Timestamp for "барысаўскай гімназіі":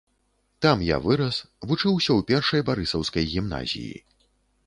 2.69-3.95